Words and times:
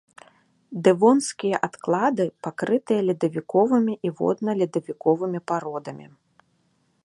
Дэвонскія 0.85 1.59
адклады 1.67 2.25
пакрытыя 2.47 3.01
ледавіковымі 3.09 3.93
і 4.09 4.13
водна-ледавіковымі 4.23 5.39
пародамі. 5.53 6.07